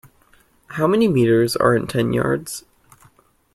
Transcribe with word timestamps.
How 0.69 0.87
many 0.87 1.07
meters 1.07 1.55
are 1.55 1.75
in 1.75 1.85
ten 1.85 2.11
yards? 2.11 2.65